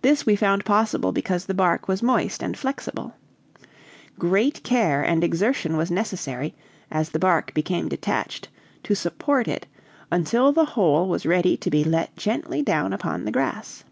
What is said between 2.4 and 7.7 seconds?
and flexible. Great care and exertion was necessary, as the bark